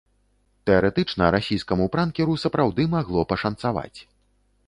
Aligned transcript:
Тэарэтычна 0.69 1.27
расійскаму 1.35 1.85
пранкеру 1.95 2.33
сапраўды 2.45 2.87
магло 2.97 3.27
пашанцаваць. 3.35 3.99